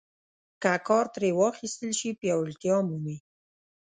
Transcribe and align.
که 0.61 0.73
کار 0.87 1.05
ترې 1.13 1.29
واخیستل 1.41 1.91
شي 1.99 2.09
پیاوړتیا 2.19 2.75
مومي. 2.87 3.17